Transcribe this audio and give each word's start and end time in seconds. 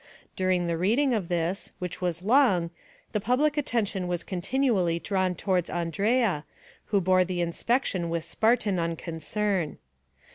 During 0.35 0.65
the 0.65 0.79
reading 0.79 1.13
of 1.13 1.27
this, 1.29 1.73
which 1.77 2.01
was 2.01 2.23
long, 2.23 2.71
the 3.11 3.21
public 3.21 3.55
attention 3.55 4.07
was 4.07 4.23
continually 4.23 4.97
drawn 4.97 5.35
towards 5.35 5.69
Andrea, 5.69 6.43
who 6.85 6.99
bore 6.99 7.23
the 7.23 7.39
inspection 7.39 8.09
with 8.09 8.25
Spartan 8.25 8.79
unconcern. 8.79 9.77